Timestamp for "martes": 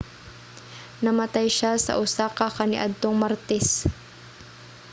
3.21-3.67